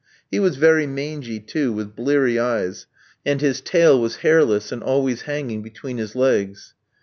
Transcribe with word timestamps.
He 0.31 0.39
was 0.39 0.55
very 0.55 0.87
mangy, 0.87 1.39
too, 1.39 1.71
with 1.71 1.95
bleary 1.95 2.39
eyes, 2.39 2.87
and 3.23 3.39
his 3.39 3.61
tail 3.61 4.01
was 4.01 4.15
hairless, 4.25 4.71
and 4.71 4.81
always 4.81 5.21
hanging 5.29 5.61
between 5.61 5.97
his 5.99 6.15
legs. 6.15 6.73